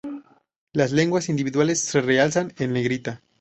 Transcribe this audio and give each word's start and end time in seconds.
Las 0.73 0.93
lenguas 0.93 1.29
individuales 1.29 1.79
se 1.79 2.01
realzan 2.01 2.53
en 2.57 2.73
negrita. 2.73 3.21